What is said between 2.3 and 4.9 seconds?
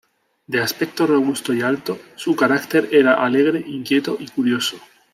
carácter era alegre, inquieto y curioso.